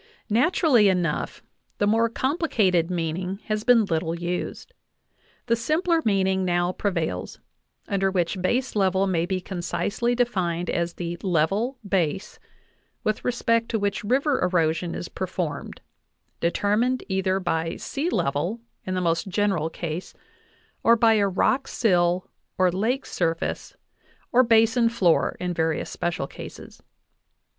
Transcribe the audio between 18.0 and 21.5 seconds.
level in the most general case or by a